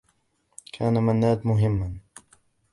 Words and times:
كان 0.73 0.93
منّاد 1.03 1.47
مهمّا. 1.47 1.99